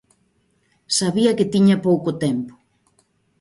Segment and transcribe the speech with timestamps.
[0.97, 2.53] Sabía que tiña pouco tempo.